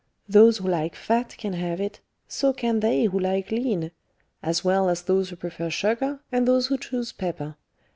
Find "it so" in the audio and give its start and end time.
1.79-2.53